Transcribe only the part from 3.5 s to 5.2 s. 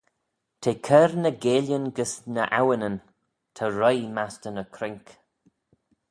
ta roie mastey ny croink.